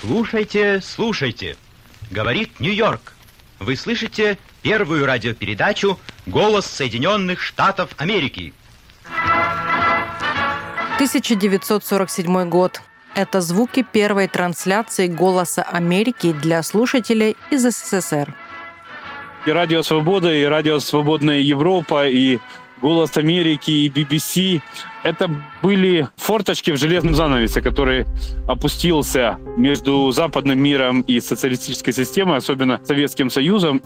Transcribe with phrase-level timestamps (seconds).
[0.00, 1.56] Слушайте, слушайте.
[2.10, 3.12] Говорит Нью-Йорк.
[3.58, 8.54] Вы слышите первую радиопередачу «Голос Соединенных Штатов Америки».
[10.94, 12.80] 1947 год.
[13.14, 18.34] Это звуки первой трансляции «Голоса Америки» для слушателей из СССР.
[19.44, 22.38] И Радио Свобода, и Радио Свободная Европа, и
[22.80, 24.62] «Голос Америки» и BBC.
[25.02, 25.30] Это
[25.62, 28.06] были форточки в железном занавесе, который
[28.46, 33.82] опустился между западным миром и социалистической системой, особенно Советским Союзом.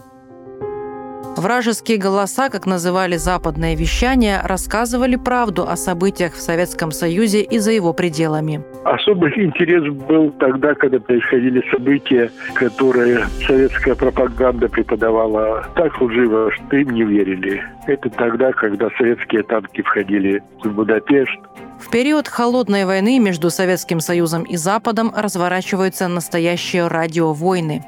[1.37, 7.71] Вражеские голоса, как называли западное вещание, рассказывали правду о событиях в Советском Союзе и за
[7.71, 8.63] его пределами.
[8.85, 16.91] Особый интерес был тогда, когда происходили события, которые советская пропаганда преподавала так лживо, что им
[16.91, 17.61] не верили.
[17.87, 21.39] Это тогда, когда советские танки входили в Будапешт,
[21.79, 27.83] в период холодной войны между Советским Союзом и Западом разворачиваются настоящие радиовойны.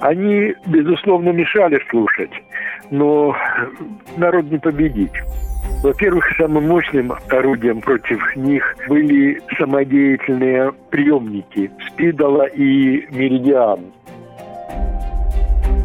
[0.00, 2.30] Они, безусловно, мешали слушать
[2.90, 3.34] но
[4.16, 5.12] народ не победить.
[5.82, 13.80] Во-первых, самым мощным орудием против них были самодеятельные приемники Спидала и Меридиан.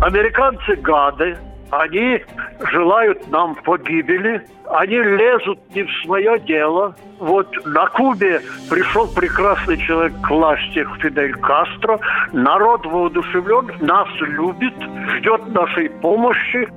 [0.02, 1.36] Американцы гады,
[1.72, 2.23] они
[2.72, 6.96] желают нам погибели, они лезут не в свое дело.
[7.20, 12.00] Вот на Кубе пришел прекрасный человек к власти Фидель Кастро,
[12.32, 14.76] народ воодушевлен, нас любит,
[15.18, 16.68] ждет нашей помощи.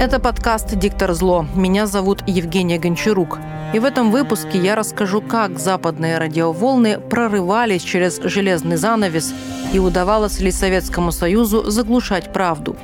[0.00, 1.44] Это подкаст «Диктор зло».
[1.56, 3.40] Меня зовут Евгения Гончарук.
[3.74, 9.34] И в этом выпуске я расскажу, как западные радиоволны прорывались через железный занавес
[9.72, 12.76] и удавалось ли Советскому Союзу заглушать правду.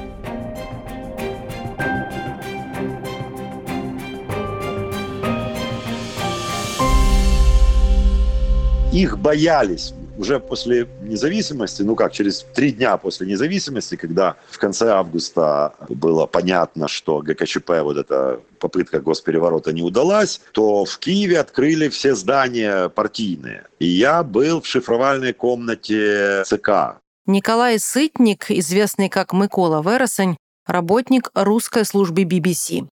[8.93, 14.91] Их боялись уже после независимости, ну как, через три дня после независимости, когда в конце
[14.91, 21.88] августа было понятно, что ГКЧП, вот эта попытка госпереворота не удалась, то в Киеве открыли
[21.88, 23.65] все здания партийные.
[23.78, 26.99] И я был в шифровальной комнате ЦК.
[27.27, 30.37] Николай Сытник, известный как Микола Вересень,
[30.67, 32.87] работник русской службы BBC.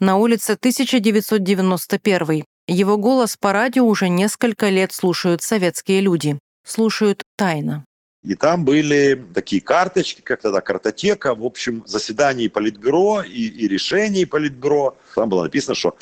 [0.00, 7.84] На улице 1991 его голос по радио уже несколько лет слушают советские люди слушают тайно.
[8.22, 14.26] И там были такие карточки, как тогда картотека, в общем, заседаний Политбюро и, и решений
[14.26, 14.96] Политбюро.
[15.14, 15.96] Там было написано, что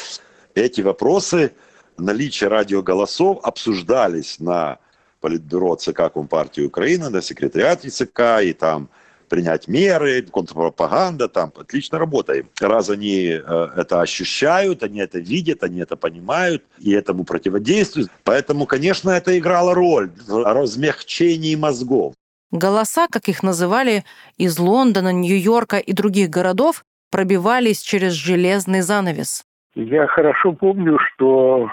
[0.54, 1.52] эти вопросы
[1.98, 4.78] наличия радиоголосов обсуждались на
[5.20, 8.88] Политбюро ЦК Компартии Украины, на секретариате ЦК, и там
[9.34, 12.48] принять меры, контрпропаганда, там отлично работаем.
[12.60, 18.10] Раз они э, это ощущают, они это видят, они это понимают и этому противодействуют.
[18.22, 22.14] Поэтому, конечно, это играло роль в размягчении мозгов.
[22.52, 24.04] Голоса, как их называли,
[24.38, 29.42] из Лондона, Нью-Йорка и других городов пробивались через железный занавес.
[29.74, 31.68] Я хорошо помню, что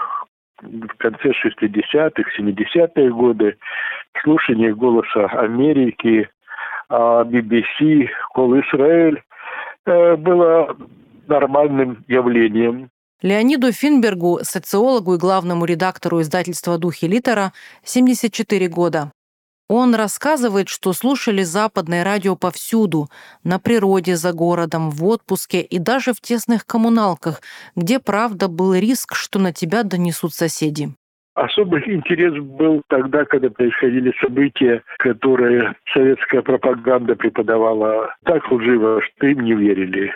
[0.64, 3.58] в конце 60-х, 70-е годы
[4.24, 6.28] слушание «Голоса Америки»
[6.92, 9.24] BBC, Кол Израиль
[9.86, 10.76] было
[11.28, 12.90] нормальным явлением.
[13.22, 17.54] Леониду Финбергу, социологу и главному редактору издательства «Духи Литера»,
[17.84, 19.12] 74 года.
[19.70, 23.10] Он рассказывает, что слушали западное радио повсюду,
[23.44, 27.42] на природе, за городом, в отпуске и даже в тесных коммуналках,
[27.76, 30.94] где, правда, был риск, что на тебя донесут соседи.
[31.42, 39.40] Особый интерес был тогда, когда происходили события, которые советская пропаганда преподавала так лживо, что им
[39.40, 40.14] не верили.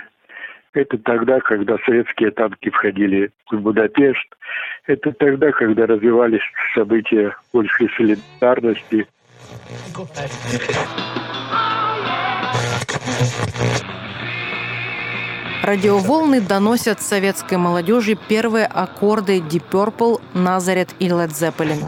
[0.74, 4.28] Это тогда, когда советские танки входили в Будапешт.
[4.85, 6.44] Это тогда, когда развивались
[6.75, 9.08] события польской солидарности.
[15.66, 21.84] Радиоволны доносят советской молодежи первые аккорды Deep Purple, Nazareth и Led Zeppelin.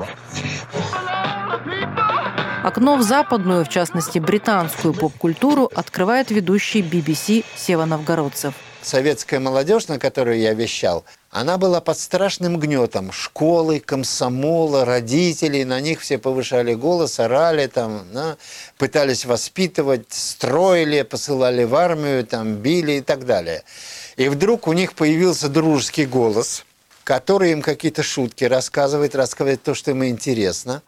[2.63, 9.99] Окно в западную, в частности британскую поп-культуру, открывает ведущий BBC Сева Новгородцев– советская молодежь, на
[9.99, 15.65] которую я вещал, она была под страшным гнетом школы, комсомола, родителей.
[15.65, 18.37] На них все повышали голос, орали, там, да,
[18.77, 23.63] пытались воспитывать, строили, посылали в армию, там, били и так далее.
[24.15, 26.65] И вдруг у них появился дружеский голос,
[27.03, 30.81] который им какие-то шутки рассказывает, рассказывает то, что им интересно.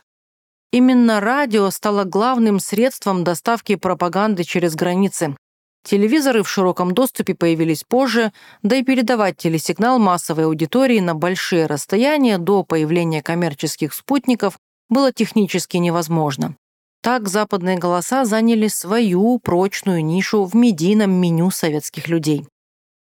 [0.72, 5.36] Именно радио стало главным средством доставки пропаганды через границы.
[5.84, 8.32] Телевизоры в широком доступе появились позже,
[8.64, 14.60] да и передавать телесигнал массовой аудитории на большие расстояния до появления коммерческих спутников
[14.90, 16.56] было технически невозможно.
[17.02, 22.46] Так западные голоса заняли свою прочную нишу в медийном меню советских людей.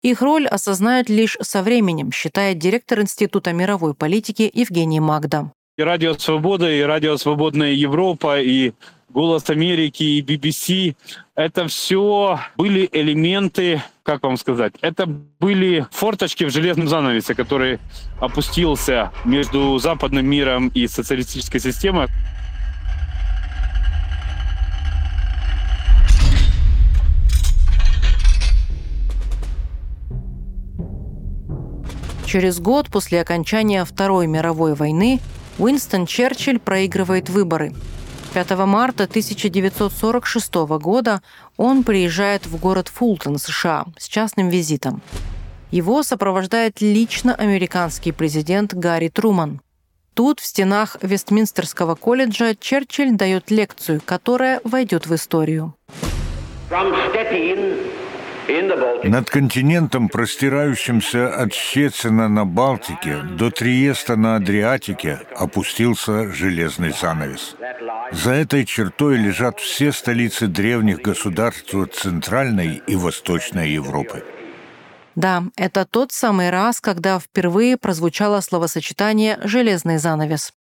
[0.02, 5.50] Их роль осознают лишь со временем, считает директор Института мировой политики Евгений Магда.
[5.76, 8.72] И Радио Свобода, и Радио Свободная Европа, и
[9.08, 10.94] Голос Америки, и BBC—
[11.34, 17.78] это все были элементы, как вам сказать, это были форточки в железном занавесе, который
[18.20, 22.08] опустился между западным миром и социалистической системой.
[32.26, 35.18] Через год после окончания Второй мировой войны
[35.58, 37.72] Уинстон Черчилль проигрывает выборы.
[38.32, 41.22] 5 марта 1946 года
[41.56, 45.02] он приезжает в город Фултон, США, с частным визитом.
[45.70, 49.60] Его сопровождает лично американский президент Гарри Труман.
[50.14, 55.74] Тут, в стенах Вестминстерского колледжа, Черчилль дает лекцию, которая войдет в историю.
[56.70, 57.87] From Stettin
[59.04, 67.56] над континентом, простирающимся от Щецина на Балтике до Триеста на Адриатике, опустился железный занавес.
[68.12, 74.24] За этой чертой лежат все столицы древних государств Центральной и Восточной Европы.
[75.14, 80.52] Да, это тот самый раз, когда впервые прозвучало словосочетание «железный занавес».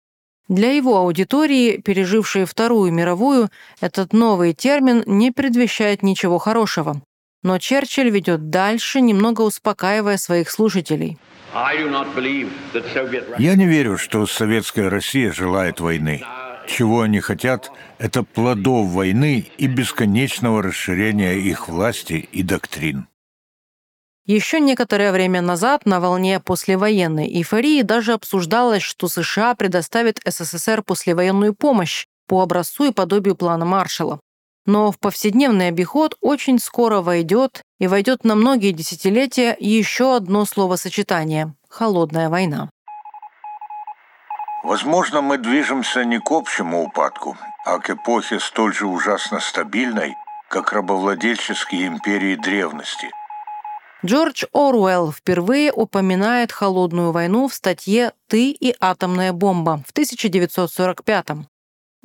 [0.49, 3.49] Для его аудитории, пережившей Вторую мировую,
[3.81, 7.01] этот новый термин не предвещает ничего хорошего.
[7.47, 11.17] Но Черчилль ведет дальше, немного успокаивая своих слушателей.
[13.37, 16.25] Я не верю, что советская Россия желает войны.
[16.67, 23.07] Чего они хотят, это плодов войны и бесконечного расширения их власти и доктрин.
[24.25, 31.53] Еще некоторое время назад на волне послевоенной эйфории даже обсуждалось, что США предоставит СССР послевоенную
[31.53, 34.19] помощь по образцу и подобию плана Маршалла
[34.67, 41.55] но в повседневный обиход очень скоро войдет и войдет на многие десятилетия еще одно словосочетание–
[41.69, 42.69] «холодная война».
[44.63, 50.13] Возможно, мы движемся не к общему упадку, а к эпохе столь же ужасно стабильной,
[50.49, 53.09] как рабовладельческие империи древности.
[54.05, 61.45] Джордж Оруэлл впервые упоминает холодную войну в статье «Ты и атомная бомба» в 1945 -м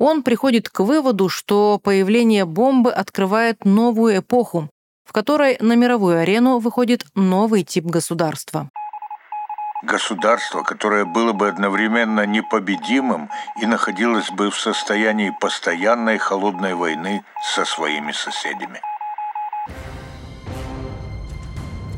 [0.03, 4.69] он приходит к выводу, что появление бомбы открывает новую эпоху,
[5.05, 8.69] в которой на мировую арену выходит новый тип государства.
[9.83, 13.29] Государство, которое было бы одновременно непобедимым
[13.61, 17.23] и находилось бы в состоянии постоянной холодной войны
[17.55, 18.81] со своими соседями.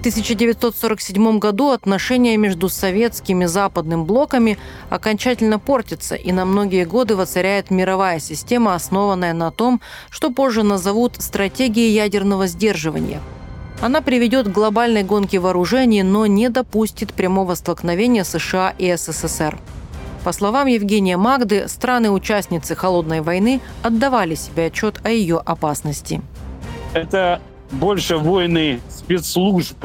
[0.06, 4.60] 1947 году отношения между советскими западным блоками
[4.92, 9.82] окончательно портятся, и на многие годы воцаряет мировая система, основанная на том,
[10.12, 13.20] что позже назовут стратегией ядерного сдерживания.
[13.82, 19.58] Она приведет к глобальной гонке вооружений, но не допустит прямого столкновения США и СССР.
[20.24, 26.22] По словам Евгения Магды, страны-участницы Холодной войны отдавали себе отчет о ее опасности.
[26.94, 29.78] Это больше войны спецслужб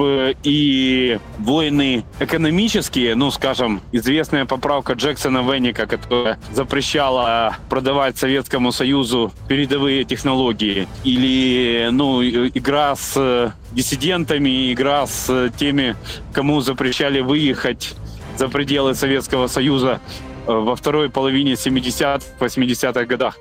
[0.42, 10.04] и войны экономические, ну, скажем, известная поправка Джексона Венника, которая запрещала продавать Советскому Союзу передовые
[10.04, 15.96] технологии, или, ну, игра с диссидентами, игра с теми,
[16.32, 17.94] кому запрещали выехать
[18.36, 20.00] за пределы Советского Союза
[20.46, 23.38] Э, во второй половине 70-80-х годах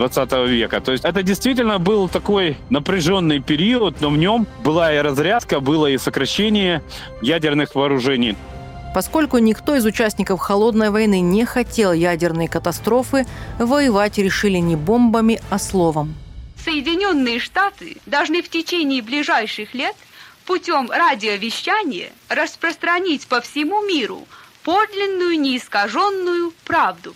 [0.00, 0.80] 20 века.
[0.80, 5.88] То есть это действительно был такой напряженный период, но в нем была и разрядка, было
[5.88, 6.82] и сокращение
[7.20, 8.34] ядерных вооружений.
[8.94, 13.26] Поскольку никто из участников Холодной войны не хотел ядерной катастрофы,
[13.58, 16.14] воевать решили не бомбами, а словом.
[16.64, 19.96] Соединенные Штаты должны в течение ближайших лет
[20.46, 24.26] путем радиовещания распространить по всему миру–
[24.62, 27.14] подлинную неискаженную правду.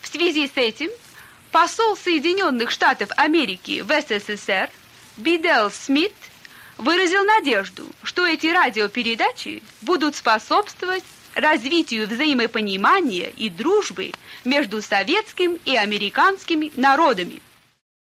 [0.00, 0.90] В связи с этим
[1.50, 4.70] посол Соединенных Штатов Америки в СССР
[5.16, 6.14] Бидел Смит
[6.78, 11.04] выразил надежду, что эти радиопередачи будут способствовать
[11.34, 14.12] развитию взаимопонимания и дружбы
[14.44, 17.42] между советским и американскими народами.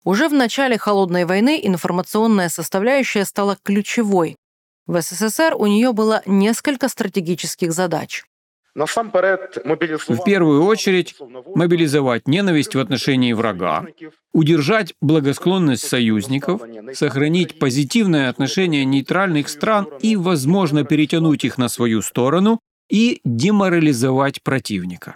[0.03, 4.37] Уже в начале Холодной войны информационная составляющая стала ключевой,
[4.87, 8.23] в СССР у нее было несколько стратегических задач.
[8.77, 11.15] В первую очередь,
[11.55, 13.87] мобилизовать ненависть в отношении врага,
[14.33, 16.61] удержать благосклонность союзников,
[16.93, 25.15] сохранить позитивное отношение нейтральных стран и, возможно, перетянуть их на свою сторону и деморализовать противника.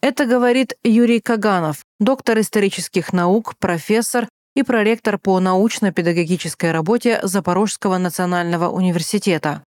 [0.00, 8.70] Это говорит Юрий Каганов, доктор исторических наук, профессор и проректор по научно-педагогической работе Запорожского национального
[8.70, 9.62] университета.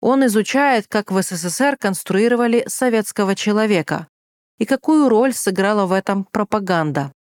[0.00, 4.08] Он изучает, как в СССР конструировали советского человека
[4.58, 7.12] и какую роль сыграла в этом пропаганда.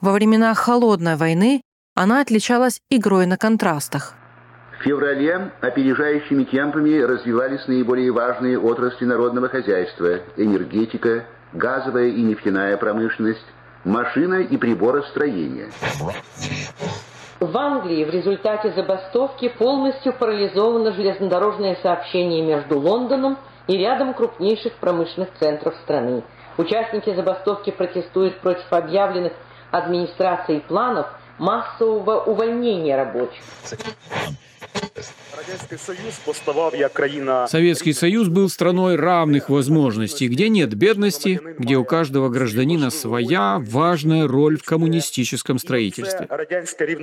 [0.00, 1.62] Во времена Холодной войны
[1.94, 4.14] она отличалась игрой на контрастах.
[4.78, 13.46] В феврале опережающими темпами развивались наиболее важные отрасли народного хозяйства– энергетика, газовая и нефтяная промышленность,
[13.84, 15.70] машина и приборостроение.
[17.40, 25.28] В Англии в результате забастовки полностью парализовано железнодорожное сообщение между Лондоном и рядом крупнейших промышленных
[25.38, 26.22] центров страны.
[26.56, 29.34] Участники забастовки протестуют против объявленных
[29.70, 33.42] администрацией планов массового увольнения рабочих.
[37.48, 44.26] Советский Союз был страной равных возможностей, где нет бедности, где у каждого гражданина своя важная
[44.26, 46.28] роль в коммунистическом строительстве.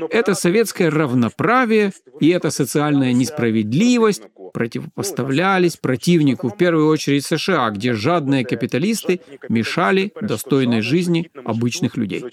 [0.10, 8.46] Это советское равноправие и эта социальная несправедливость противопоставлялись противнику, в первую очередь США, где жадные
[8.46, 12.24] капиталисты мешали достойной жизни обычных людей.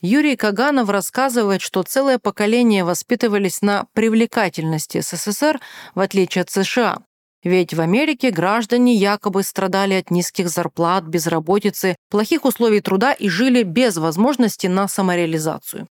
[0.00, 5.60] Юрий Каганов рассказывает, что целое поколение воспитывались на привлекательности СССР,
[5.96, 6.98] в отличие от США.
[7.42, 13.64] Ведь в Америке граждане якобы страдали от низких зарплат, безработицы, плохих условий труда и жили
[13.64, 15.88] без возможности на самореализацию.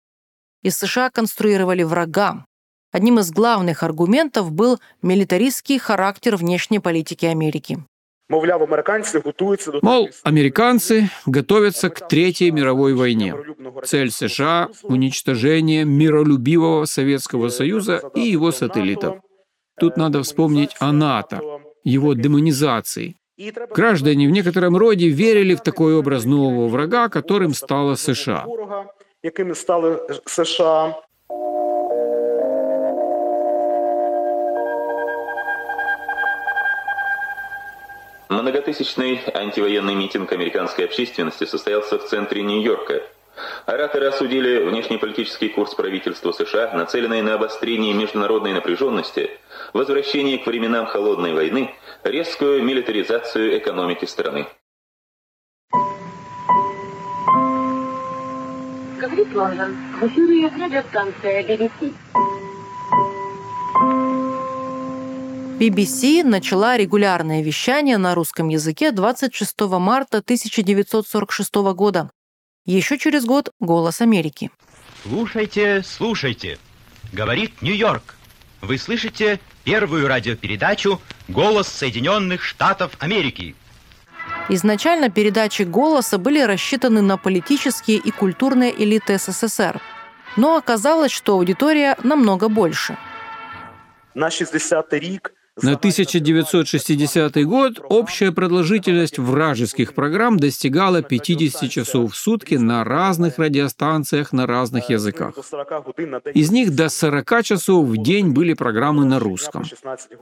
[0.62, 2.46] Из США конструировали врага.
[2.92, 7.84] Одним из главных аргументов был милитаристский характер внешней политики Америки.
[8.30, 13.34] Мовляв, американцы готуются до Мол, американцы готовятся к Третьей мировой войне.
[13.84, 19.16] Цель США– уничтожение миролюбивого Советского Союза и его сателлитов.
[19.80, 21.40] Тут надо вспомнить о НАТО,
[21.82, 23.16] его демонизации.
[23.74, 28.46] Граждане в некотором роде верили в такой образ нового врага, которым стала США.
[29.24, 30.94] Якими стали США.
[38.30, 43.02] Многотысячный антивоенный митинг американской общественности состоялся в центре Нью-Йорка.
[43.66, 49.30] Ораторы осудили внешнеполитический курс правительства США, нацеленный на обострение международной напряженности,
[49.72, 54.46] возвращение к временам холодной войны, резкую милитаризацию экономики страны.
[59.00, 59.76] Говорит Лондон.
[60.00, 61.92] В эфире радиостанция BBC.
[65.60, 72.10] BBC начала регулярное вещание на русском языке 26 марта 1946 года.
[72.64, 74.50] Еще через год «Голос Америки».
[75.02, 76.58] Слушайте, слушайте.
[77.12, 78.16] Говорит Нью-Йорк.
[78.62, 80.98] Вы слышите первую радиопередачу
[81.28, 83.54] «Голос Соединенных Штатов Америки».
[84.48, 89.78] Изначально передачи «Голоса» были рассчитаны на политические и культурные элиты СССР.
[90.38, 92.96] Но оказалось, что аудитория намного больше.
[94.14, 102.54] На 60-й рік на 1960 год общая продолжительность вражеских программ достигала 50 часов в сутки
[102.54, 105.34] на разных радиостанциях на разных языках.
[106.34, 109.64] Из них до 40 часов в день были программы на русском.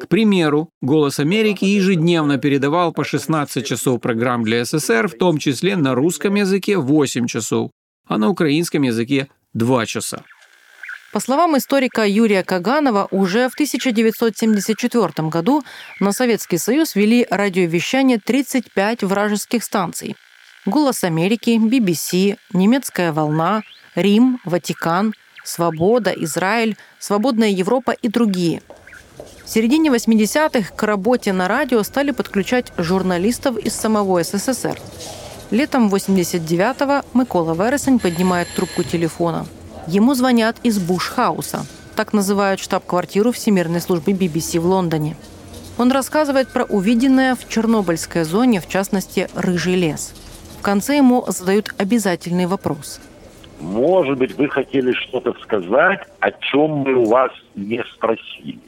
[0.00, 5.76] К примеру, «Голос Америки» ежедневно передавал по 16 часов программ для СССР, в том числе
[5.76, 7.70] на русском языке 8 часов,
[8.06, 10.24] а на украинском языке 2 часа.
[11.10, 15.62] По словам историка Юрия Каганова, уже в 1974 году
[16.00, 20.16] на Советский Союз вели радиовещание 35 вражеских станций.
[20.66, 23.62] «Голос Америки», BBC, «Немецкая волна»,
[23.94, 28.60] «Рим», «Ватикан», «Свобода», «Израиль», «Свободная Европа» и другие.
[29.46, 34.78] В середине 80-х к работе на радио стали подключать журналистов из самого СССР.
[35.50, 39.46] Летом 89-го Микола Вересень поднимает трубку телефона–
[39.90, 41.60] Ему звонят из Бушхауса,
[41.96, 45.16] так называют штаб-квартиру Всемирной службы BBC в Лондоне.
[45.78, 50.14] Он рассказывает про увиденное в Чернобыльской зоне, в частности, рыжий лес.
[50.58, 53.00] В конце ему задают обязательный вопрос.
[53.60, 58.60] Может быть, вы хотели что-то сказать, о чем мы у вас не спросили.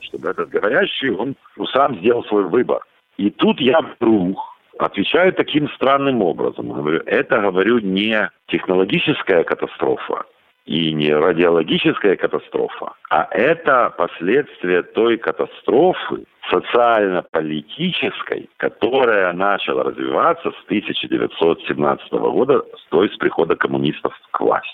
[0.00, 1.36] Чтобы этот говорящий, он
[1.74, 2.80] сам сделал свой выбор.
[3.18, 4.38] И тут я вдруг
[4.78, 6.72] отвечаю таким странным образом.
[6.72, 10.24] Говорю, это, говорю, не технологическая катастрофа,
[10.64, 22.12] и не радиологическая катастрофа, а это последствия той катастрофы социально-политической, которая начала развиваться с 1917
[22.12, 24.68] года, то есть с прихода коммунистов к власти.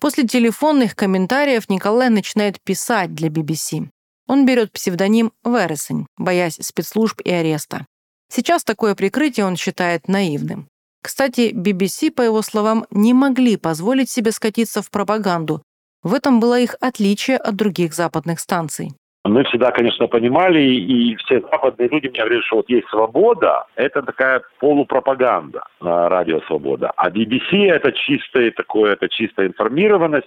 [0.00, 3.88] После телефонных комментариев Николай начинает писать для BBC.
[4.28, 7.86] Он берет псевдоним Вересень, боясь спецслужб и ареста.
[8.28, 10.68] Сейчас такое прикрытие он считает наивным.
[11.06, 15.62] Кстати, BBC, по его словам, не могли позволить себе скатиться в пропаганду.
[16.02, 18.88] В этом было их отличие от других западных станций.
[19.24, 24.02] Мы всегда, конечно, понимали, и все западные люди мне говорили, что вот есть свобода, это
[24.02, 26.92] такая полупропаганда на радио «Свобода».
[26.96, 30.26] А BBC– это чистая такое, это чистая информированность,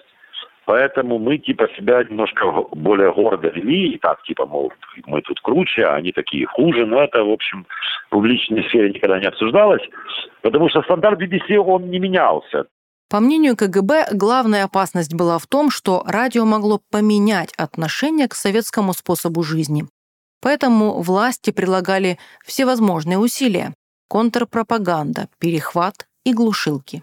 [0.70, 4.72] Поэтому мы типа себя немножко более гордо вели, и так типа, мол,
[5.04, 6.86] мы тут круче, а они такие хуже.
[6.86, 7.66] Но это, в общем,
[8.06, 9.82] в публичной сфере никогда не обсуждалось,
[10.42, 12.66] потому что стандарт BBC, он не менялся.
[13.10, 18.92] По мнению КГБ, главная опасность была в том, что радио могло поменять отношение к советскому
[18.92, 19.86] способу жизни.
[20.40, 23.74] Поэтому власти прилагали всевозможные усилия–
[24.08, 27.02] контрпропаганда, перехват и глушилки.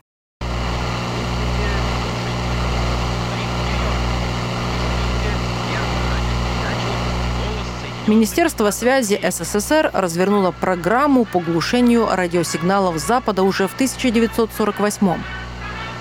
[8.07, 15.19] Министерство связи СССР развернуло программу по глушению радиосигналов Запада уже в 1948 -м.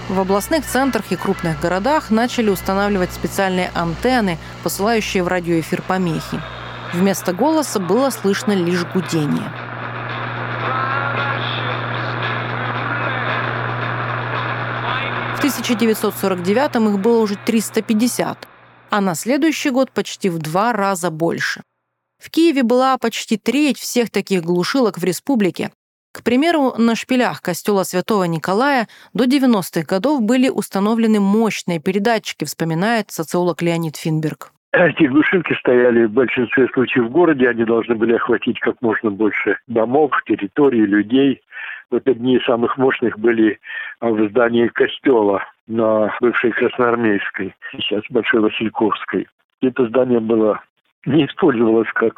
[0.09, 6.41] В областных центрах и крупных городах начали устанавливать специальные антенны, посылающие в радиоэфир помехи.
[6.93, 9.51] Вместо голоса было слышно лишь гудение.
[15.35, 18.47] В 1949 их было уже 350,
[18.91, 21.63] а на следующий год почти в два раза больше.
[22.19, 25.71] В Киеве была почти треть всех таких глушилок в республике.
[26.13, 33.11] К примеру, на шпилях костела Святого Николая до 90-х годов были установлены мощные передатчики, вспоминает
[33.11, 34.53] социолог Леонид Финберг.
[34.73, 39.59] Эти глушилки стояли в большинстве случаев в городе, они должны были охватить как можно больше
[39.67, 41.43] домов, территорий, людей.
[41.91, 43.59] Вот одни из самых мощных были
[44.01, 49.29] в здании костела на бывшей Красноармейской, сейчас Большой Васильковской.
[49.63, 50.61] Это здание было
[51.06, 52.13] не использовалась как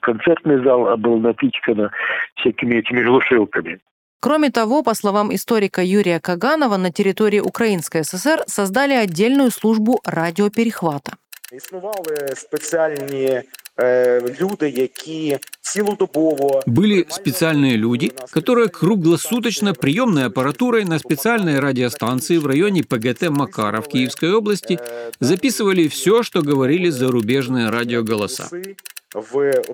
[0.00, 1.90] концертный зал, а было напичкано
[2.36, 3.80] всякими этими глушилками.
[4.20, 11.12] Кроме того, по словам историка Юрия Каганова, на территории Украинской ССР создали отдельную службу радиоперехвата.
[11.52, 13.42] Існували спеціальні Э,
[13.79, 22.83] люди, які цілодобово были специальные люди, которые круглосуточно приемной аппаратурой на специальной радиостанции в районе
[22.83, 24.79] ПГТ Макаров Киевской области
[25.19, 28.49] записывали все, что говорили зарубежные радиоголоса.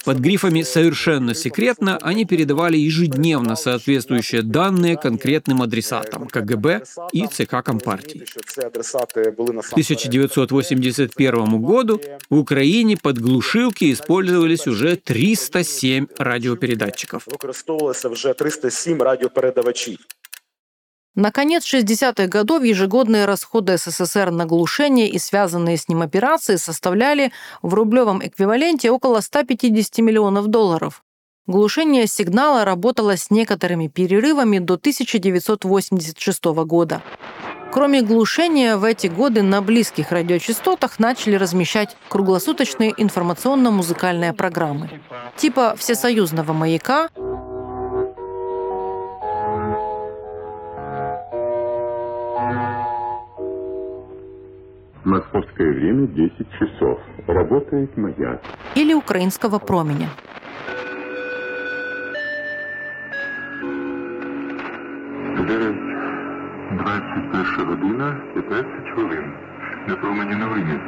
[0.05, 8.25] Под грифами «совершенно секретно» они передавали ежедневно соответствующие данные конкретным адресатам КГБ и ЦК Компартии.
[8.55, 8.67] К
[9.71, 17.27] 1981 году в Украине под глушилки использовались уже 307 радиопередатчиков.
[17.27, 19.99] Використовувалося вже 307 радіопередавачів.
[21.15, 27.73] Наконец 60-х годов ежегодные расходы СССР на глушение и связанные с ним операции составляли в
[27.73, 31.03] рублевом эквиваленте около 150 миллионов долларов.
[31.47, 37.01] Глушение сигнала работало с некоторыми перерывами до 1986 года.
[37.71, 45.01] Кроме глушения, в эти годы на близких радиочастотах начали размещать круглосуточные информационно-музыкальные программы.
[45.37, 47.09] Типа «Всесоюзного маяка»,
[55.05, 56.99] Московское время 10 часов.
[57.27, 58.41] Работает маяк.
[58.75, 60.09] Или украинского променя.
[65.37, 65.75] Зараз
[66.71, 69.33] 21 година 15 хвилин.
[69.87, 70.79] На промені новини.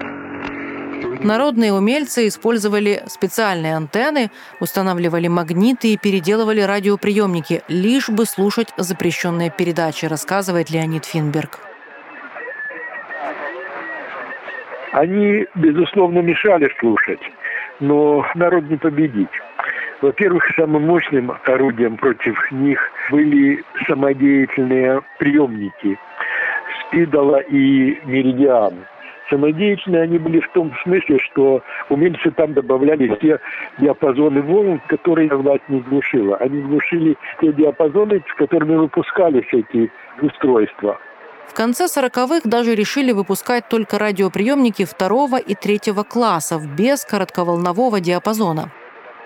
[1.23, 10.05] Народные умельцы использовали специальные антенны, устанавливали магниты и переделывали радиоприемники, лишь бы слушать запрещенные передачи,
[10.05, 11.70] рассказывает Леонид Финберг.
[14.91, 17.21] Они, безусловно, мешали слушать,
[17.79, 19.29] но народ не победить.
[20.01, 25.97] Во-первых, самым мощным орудием против них были самодеятельные приемники
[26.79, 28.73] Спидала и Меридиан.
[29.29, 33.39] Самодеятельные они были в том смысле, что умельцы там добавляли те
[33.77, 36.35] диапазоны волн, которые власть не глушила.
[36.37, 39.89] Они глушили те диапазоны, с которыми выпускались эти
[40.21, 40.99] устройства.
[41.47, 48.71] В конце 40-х даже решили выпускать только радиоприемники второго и третьего классов без коротковолнового диапазона.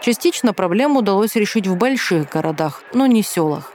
[0.01, 3.71] Частично проблему удалось решить в больших городах, но не селах.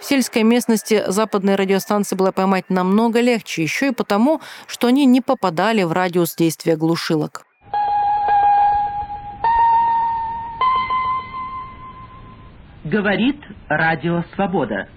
[0.00, 5.20] В сельской местности западные радиостанции было поймать намного легче, еще и потому, что они не
[5.20, 7.46] попадали в радиус действия глушилок.
[12.84, 14.88] Говорит Радио Свобода.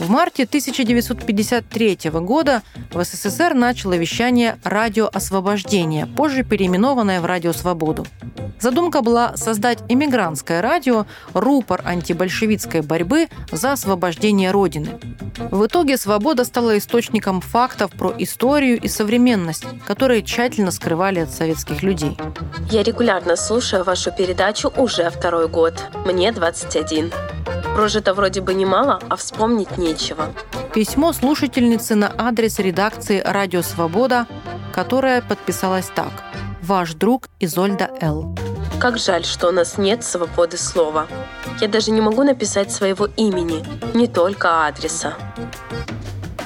[0.00, 8.06] В марте 1953 года в СССР начало вещание «Радио Освобождение», позже переименованное в «Радио Свободу».
[8.58, 14.98] Задумка была создать эмигрантское радио, рупор антибольшевистской борьбы за освобождение Родины.
[15.50, 21.82] В итоге «Свобода» стала источником фактов про историю и современность, которые тщательно скрывали от советских
[21.82, 22.16] людей.
[22.70, 25.74] Я регулярно слушаю вашу передачу уже второй год.
[26.06, 27.12] Мне 21.
[27.74, 30.32] Прожито вроде бы немало, а вспомнить нечего.
[30.74, 34.26] Письмо слушательницы на адрес редакции «Радио Свобода»,
[34.72, 36.12] которая подписалась так.
[36.62, 38.36] «Ваш друг Изольда Л».
[38.78, 41.06] Как жаль, что у нас нет свободы слова.
[41.60, 43.62] Я даже не могу написать своего имени,
[43.94, 45.14] не только адреса.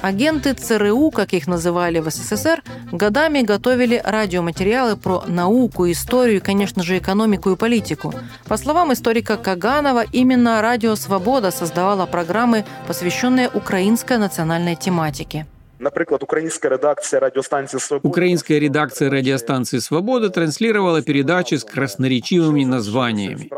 [0.02, 2.62] Агенты ЦРУ, как их называли в СССР,
[2.96, 8.14] годами готовили радиоматериалы про науку, историю и, конечно же, экономику и политику.
[8.46, 15.46] По словам историка Каганова, именно «Радио Свобода» создавала программы, посвященные украинской национальной тематике.
[15.83, 23.49] Наприклад, українська редакція радіостанції «Свобода» Украинская редакция радиостанции «Свобода» транслировала передачи с красноречивыми названиями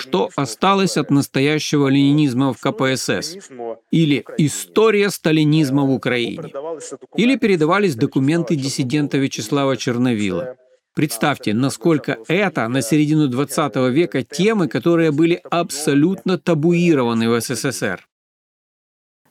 [0.00, 3.36] «Что осталось от настоящего ленинизма в КПСС»
[3.92, 6.52] или «История сталинизма в Украине»
[7.16, 10.56] или передавались документы диссидента Вячеслава Черновила.
[10.94, 18.06] Представьте, насколько это на середину 20 века темы, которые были абсолютно табуированы в СССР.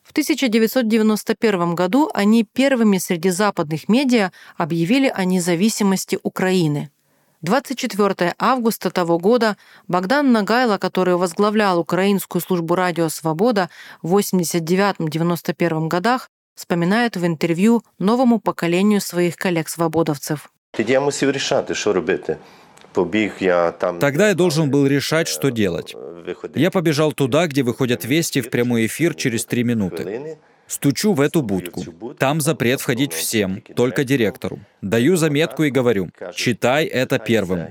[0.09, 6.91] В 1991 году они первыми среди западных медиа объявили о независимости Украины.
[7.43, 13.69] 24 августа того года Богдан Нагайло, который возглавлял украинскую службу радио «Свобода»
[14.03, 20.51] в 89-91 годах, вспоминает в интервью новому поколению своих коллег-свободовцев.
[20.71, 22.37] Тоді я мусив рішати, що робити.
[24.01, 25.95] Тогда я должен был решать, что делать.
[26.55, 30.39] Я побежал туда, где выходят вести в прямой эфир через три минуты.
[30.69, 31.83] Стучу в эту будку.
[32.19, 34.61] Там запрет входить всем, только директору.
[34.83, 37.69] Даю заметку и говорю, читай это первым.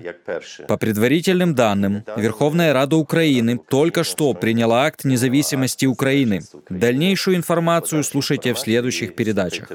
[0.68, 6.42] По предварительным данным, Верховная Рада Украины только что приняла акт независимости Украины.
[6.70, 9.70] Дальнейшую информацию слушайте в следующих передачах.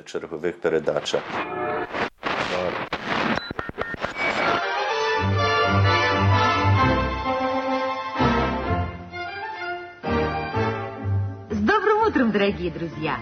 [12.32, 13.18] Дорогие друзья!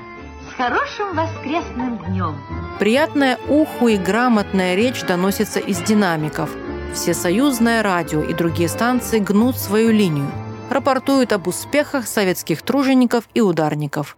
[0.49, 2.37] С хорошим воскресным днем!
[2.79, 6.51] Приятная уху и грамотная речь доносится из динамиков.
[6.95, 10.31] Всесоюзное радио и другие станции гнут свою линию,
[10.71, 14.17] рапортуют об успехах советских тружеников и ударников.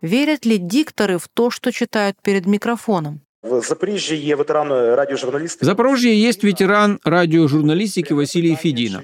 [0.00, 3.22] Верят ли дикторы в то, что читают перед микрофоном?
[3.42, 5.64] В Запорожье є ветеран радиожурналистики.
[5.64, 9.02] В Запорожье есть ветеран радиожурналистики Василий Фединов.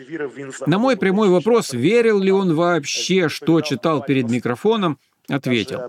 [0.66, 4.98] На мой прямой вопрос, верил ли он вообще, что читал перед микрофоном,
[5.30, 5.80] ответил.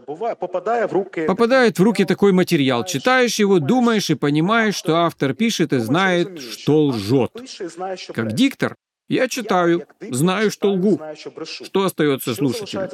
[1.28, 2.86] Попадает в руки такой материал.
[2.86, 7.32] Читаешь его, думаешь и понимаешь, что автор пишет и знает, что лжет.
[8.14, 8.76] Как диктор,
[9.08, 11.00] я читаю, знаю, что лгу.
[11.46, 12.90] Что остается слушателям?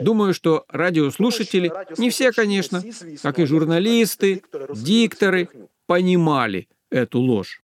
[0.00, 2.82] Думаю, что радиослушатели, не все, конечно,
[3.22, 4.42] как и журналисты,
[4.74, 5.48] дикторы,
[5.86, 7.62] понимали эту ложь.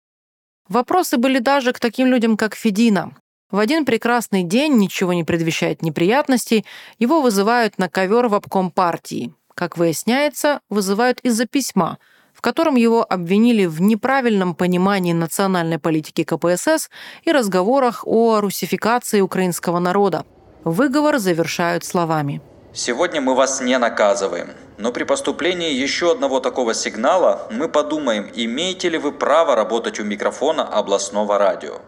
[0.67, 3.15] Вопросы были даже к таким людям, как Федина.
[3.49, 6.65] В один прекрасный день, ничего не предвещает неприятностей,
[6.99, 9.33] его вызывают на ковер в обком партии.
[9.55, 11.97] Как выясняется, вызывают из-за письма–
[12.39, 16.89] в котором его обвинили в неправильном понимании национальной политики КПСС
[17.25, 20.23] и разговорах о русификации украинского народа.
[20.63, 22.41] Выговор завершают словами.
[22.71, 28.87] Сегодня мы вас не наказываем, но при поступлении еще одного такого сигнала мы подумаем, имеете
[28.87, 31.81] ли вы право работать у микрофона областного радио.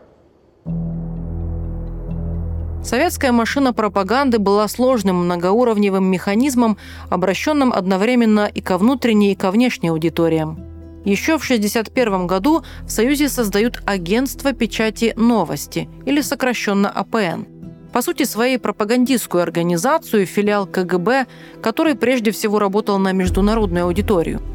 [2.84, 6.78] Советская машина пропаганды была сложным многоуровневым механизмом,
[7.10, 10.60] обращенным одновременно и ко внутренней, и ко внешней аудиториям.
[11.06, 17.46] Еще в 1961 году в Союзе создают агентство печати «Новости» или сокращенно АПН.
[17.94, 21.28] По сути, своей пропагандистскую организацию, филиал КГБ,
[21.62, 24.42] который прежде всего работал на международную аудиторию–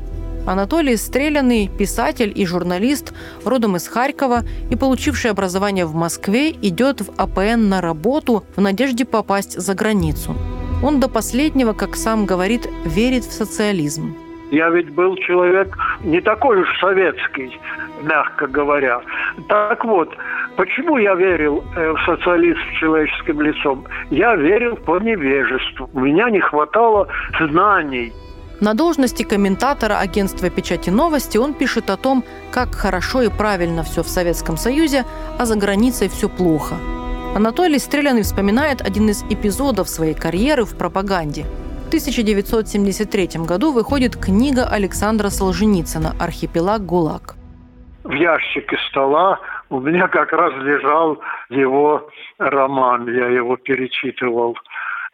[0.46, 3.12] Анатолий Стреляный, писатель и журналист,
[3.44, 9.04] родом из Харькова и получивший образование в Москве, идет в АПН на работу в надежде
[9.04, 10.36] попасть за границу.
[10.84, 14.14] Он до последнего, как сам говорит, верит в социализм.
[14.52, 17.58] Я ведь был человек не такой уж советский,
[18.04, 19.00] мягко говоря.
[19.48, 20.08] Так вот,
[20.56, 23.84] почему я верил э, в социализм человеческим лицом?
[24.10, 25.90] Я верил по невежеству.
[25.92, 27.08] У меня не хватало
[27.40, 28.12] знаний–
[28.60, 34.02] на должности комментатора агентства печати новости он пишет о том, как хорошо и правильно все
[34.02, 35.04] в Советском Союзе,
[35.38, 36.76] а за границей все плохо.
[37.34, 41.44] Анатолий Стреляный вспоминает один из эпизодов своей карьеры в пропаганде.
[41.84, 47.36] В 1973 году выходит книга Александра Солженицына «Архипелаг ГУЛАГ».
[48.04, 49.38] В ящике стола
[49.68, 51.18] у меня как раз лежал
[51.50, 54.56] его роман, я его перечитывал.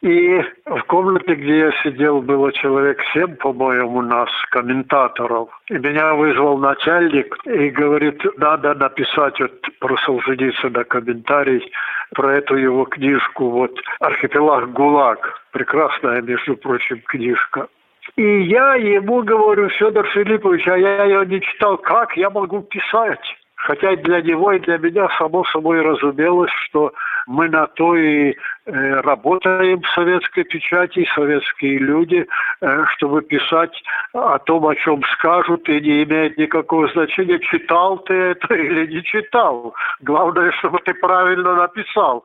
[0.03, 5.49] И в комнате, где я сидел, было человек семь, по-моему, нас, комментаторов.
[5.71, 11.63] И меня вызвал начальник и говорит, надо написать вот про Солженицына комментарий
[12.15, 15.41] про эту его книжку, вот «Архипелаг ГУЛАГ».
[15.53, 17.69] Прекрасная, между прочим, книжка.
[18.17, 23.37] И я ему говорю, Федор Филиппович, а я ее не читал, как я могу писать?
[23.63, 26.93] Хотя для него и для меня само собой разумелось, что
[27.29, 32.27] мы на то и э, работаем в советской печати, советские люди,
[32.61, 33.71] э, чтобы писать
[34.15, 39.03] о том, о чем скажут, и не имеет никакого значения, читал ты это или не
[39.05, 39.75] читал.
[40.01, 42.25] Главное, чтобы ты правильно написал.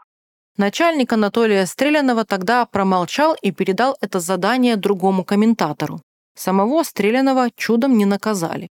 [0.58, 6.00] Начальник Анатолия Стрелянова тогда промолчал и передал это задание другому комментатору.
[6.34, 8.70] Самого Стрелянова чудом не наказали.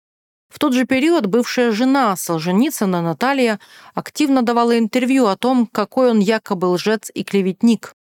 [0.53, 3.59] В тот же период бывшая жена Солженицына Наталья
[3.95, 7.95] активно давала интервью о том, какой он якобы лжец и клеветник.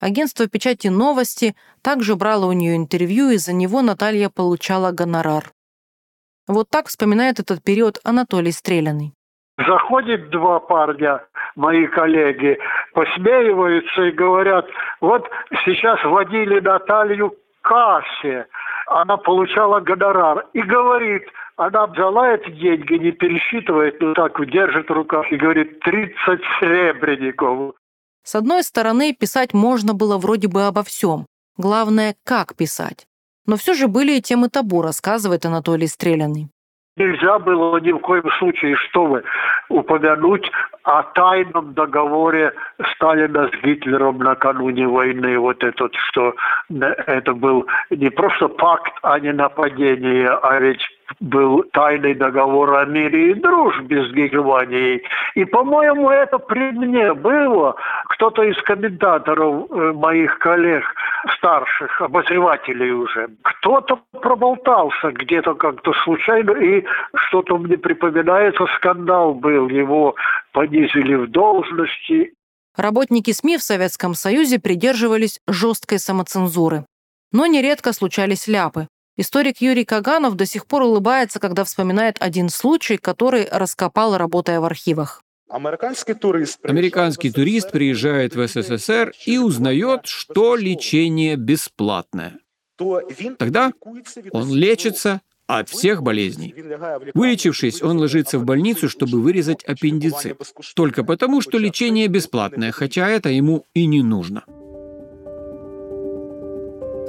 [0.00, 5.52] Агентство печати «Новости» также брало у нее интервью, и за него Наталья получала гонорар.
[6.48, 9.12] Вот так вспоминает этот период Анатолий Стреляный.
[9.58, 11.20] Заходит два парня,
[11.56, 12.58] мои коллеги,
[12.94, 14.64] посмеиваются и говорят,
[15.02, 15.28] вот
[15.66, 18.46] сейчас водили Наталью к кассе,
[18.86, 20.46] она получала гонорар.
[20.52, 21.24] И говорит,
[21.56, 26.14] она взяла эти деньги, не пересчитывает, но так держит в руках и говорит, 30
[26.60, 27.74] серебряников.
[28.24, 31.26] С одной стороны, писать можно было вроде бы обо всем.
[31.56, 33.06] Главное, как писать.
[33.46, 36.48] Но все же были и темы табу, рассказывает Анатолий Стреляный.
[36.96, 39.22] Нельзя было ни в коем случае, что вы,
[39.70, 40.50] упомянуть
[40.82, 42.52] о тайном договоре
[42.94, 45.38] Сталина с Гитлером накануне войны.
[45.38, 46.34] Вот этот, что
[46.68, 50.82] это был не просто пакт, а не нападение, а ведь
[51.20, 55.02] был тайный договор о мире и дружбе с Германией.
[55.34, 57.76] И, по-моему, это при мне было.
[58.10, 60.84] Кто-то из комментаторов э, моих коллег,
[61.36, 70.14] старших, обозревателей уже, кто-то проболтался где-то как-то случайно, и что-то мне припоминается, скандал был, его
[70.52, 72.34] понизили в должности.
[72.76, 76.84] Работники СМИ в Советском Союзе придерживались жесткой самоцензуры.
[77.32, 78.88] Но нередко случались ляпы.
[79.16, 84.64] Историк Юрий Каганов до сих пор улыбается, когда вспоминает один случай, который раскопал, работая в
[84.64, 85.22] архивах.
[85.50, 92.38] Американский турист, Американский турист приезжает в СССР и узнает, что лечение бесплатное.
[93.38, 93.72] Тогда
[94.32, 96.54] он лечится от всех болезней.
[97.12, 100.38] Вылечившись, он ложится в больницу, чтобы вырезать аппендицит.
[100.74, 104.44] Только потому, что лечение бесплатное, хотя это ему и не нужно.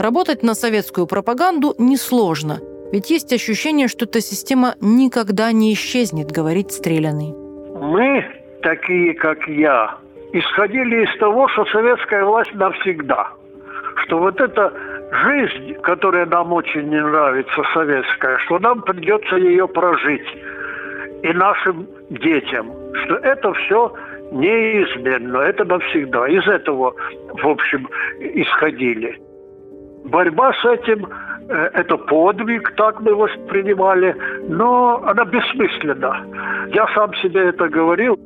[0.03, 2.57] Работать на советскую пропаганду несложно,
[2.91, 7.31] ведь есть ощущение, что эта система никогда не исчезнет, говорит Стреляный.
[7.79, 8.25] Мы,
[8.63, 9.95] такие как я,
[10.33, 13.29] исходили из того, что советская власть навсегда.
[14.03, 14.73] Что вот эта
[15.23, 20.27] жизнь, которая нам очень не нравится, советская, что нам придется ее прожить
[21.23, 22.73] и нашим детям,
[23.05, 23.93] что это все
[24.33, 26.27] неизменно, это навсегда.
[26.27, 26.93] Из этого,
[27.41, 27.87] в общем,
[28.19, 29.17] исходили.
[30.05, 31.07] Борьба с этим
[31.49, 34.15] э,– это подвиг, так мы воспринимали,
[34.49, 36.25] но она бессмысленна.
[36.73, 38.17] Я сам себе это говорил.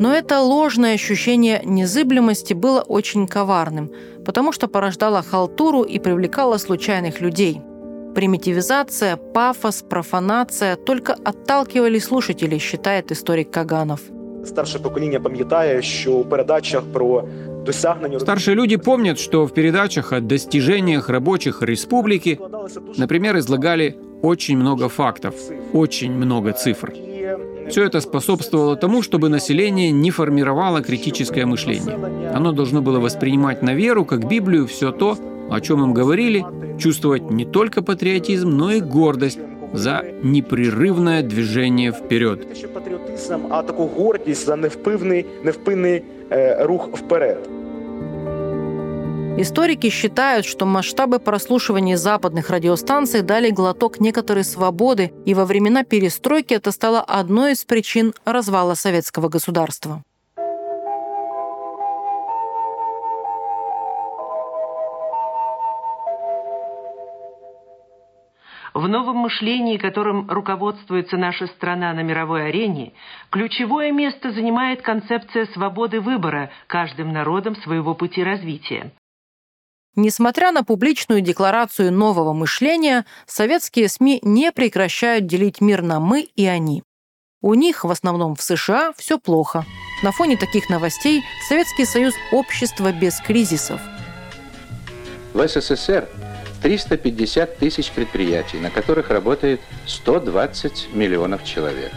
[0.00, 3.92] Но это ложное ощущение незыблемости было очень коварным,
[4.26, 7.60] потому что порождало халтуру и привлекало случайных людей.
[8.14, 14.00] Примитивизация, пафос, профанация только отталкивали слушателей, считает историк Каганов.
[14.44, 17.24] Старше покоління пам'ятає, що у передачах про
[18.20, 22.38] Старшие люди помнят, что в передачах о достижениях рабочих республики,
[22.96, 25.34] например, излагали очень много фактов,
[25.72, 26.92] очень много цифр.
[27.68, 31.96] Все это способствовало тому, чтобы население не формировало критическое мышление.
[32.34, 35.16] Оно должно было воспринимать на веру, как Библию, все то,
[35.50, 36.44] о чем им говорили,
[36.78, 39.38] чувствовать не только патриотизм, но и гордость
[39.72, 42.46] за непрерывное движение вперед.
[46.60, 47.48] Рух вперед.
[49.38, 56.52] Историки считают, что масштабы прослушивания западных радиостанций дали глоток некоторой свободы, и во времена перестройки
[56.52, 60.02] это стало одной из причин развала советского государства.
[68.74, 72.94] В новом мышлении, которым руководствуется наша страна на мировой арене,
[73.30, 78.92] ключевое место занимает концепция свободы выбора каждым народом своего пути развития.
[79.94, 86.46] Несмотря на публичную декларацию нового мышления, советские СМИ не прекращают делить мир на «мы» и
[86.46, 86.82] «они».
[87.42, 89.66] У них, в основном в США, все плохо.
[90.02, 93.80] На фоне таких новостей Советский Союз– общество без кризисов.
[95.34, 96.08] В СССР
[96.62, 101.92] 350 тысяч предприятий, на которых работает 120 миллионов человек.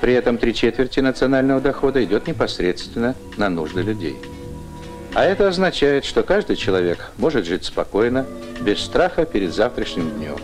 [0.00, 4.16] При этом три четверти национального дохода идет непосредственно на нужды людей.
[5.14, 8.26] А это означает, что каждый человек может жить спокойно,
[8.60, 10.36] без страха перед завтрашним днем.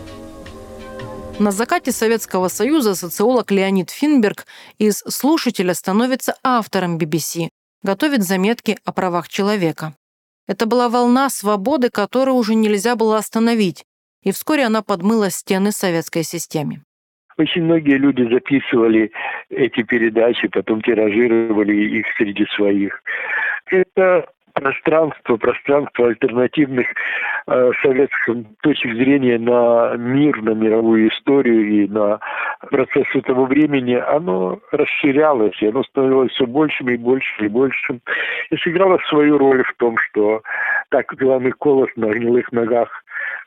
[1.39, 4.45] На закате Советского Союза социолог Леонид Финберг
[4.77, 7.49] из слушателя становится автором BBC,
[7.83, 9.93] готовит заметки о правах человека.
[10.51, 13.85] Это была волна свободы, которую уже нельзя было остановить,
[14.21, 16.81] и вскоре она подмыла стены советской системе.
[17.37, 19.13] Очень многие люди записывали
[19.49, 23.01] эти передачи, потом тиражировали их среди своих.
[23.67, 24.27] Это
[24.61, 26.87] пространство, пространство альтернативных
[27.47, 32.19] э, советских точек зрения на мир, на мировую историю и на
[32.69, 38.01] процесс этого времени, оно расширялось, и оно становилось все большим и большим и большим.
[38.51, 40.43] И сыграло свою роль в том, что
[40.89, 42.89] так главный колос на гнилых ногах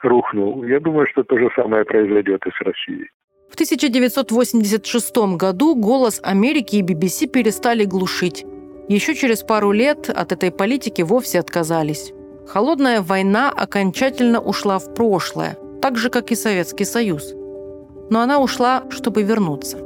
[0.02, 0.64] рухнул.
[0.64, 3.08] Я думаю, что то же самое произойдет и с Россией.
[3.50, 8.44] В 1986 году «Голос Америки» и BBC перестали глушить.
[8.88, 12.12] Еще через пару лет от этой политики вовсе отказались.
[12.46, 17.32] Холодная война окончательно ушла в прошлое, так же, как и Советский Союз.
[18.10, 19.78] Но она ушла, чтобы вернуться.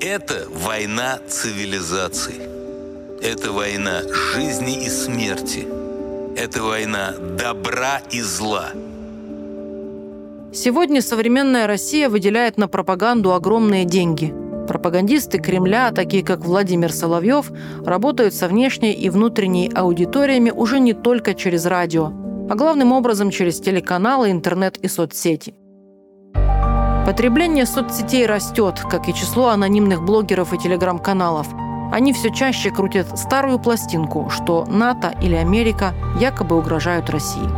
[0.00, 2.40] Это война цивилизаций.
[3.22, 4.02] Это война
[4.34, 5.66] жизни и смерти.
[6.36, 8.70] Это война добра и зла.
[10.52, 14.34] Сегодня современная Россия выделяет на пропаганду огромные деньги–
[14.68, 17.50] Пропагандисты Кремля, такие как Владимир Соловьев,
[17.86, 22.12] работают со внешней и внутренней аудиториями уже не только через радио,
[22.50, 25.54] а главным образом через телеканалы, интернет и соцсети.
[27.06, 31.46] Потребление соцсетей растет, как и число анонимных блогеров и телеграм-каналов.
[31.90, 37.48] Они все чаще крутят старую пластинку, что НАТО или Америка якобы угрожают России.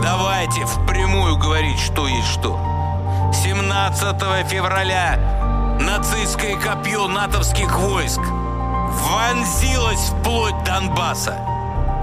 [0.00, 2.56] Давайте впрямую говорить, что есть что.
[3.32, 5.41] 17 февраля
[5.82, 11.36] нацистское копье натовских войск вонзилось вплоть Донбасса.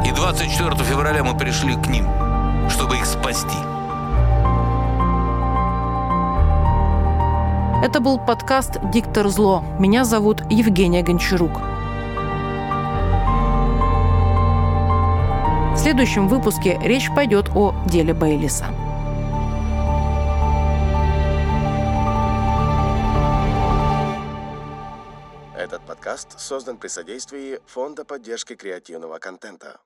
[0.06, 2.06] И 24 февраля мы пришли к ним,
[2.70, 3.58] чтобы их спасти.
[7.82, 9.64] Это был подкаст «Диктор зло».
[9.80, 11.62] Меня зовут Евгения Гончарук.
[15.74, 18.66] В следующем выпуске речь пойдет о деле Бейлиса.
[26.10, 29.80] Подкаст создан при содействии Фонда поддержки креативного контента.